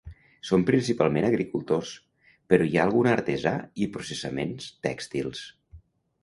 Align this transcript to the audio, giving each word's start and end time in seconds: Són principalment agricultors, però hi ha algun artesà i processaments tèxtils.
Són 0.49 0.61
principalment 0.69 1.27
agricultors, 1.27 1.91
però 2.53 2.67
hi 2.69 2.79
ha 2.79 2.87
algun 2.89 3.11
artesà 3.13 3.53
i 3.85 3.89
processaments 3.99 4.73
tèxtils. 4.89 5.45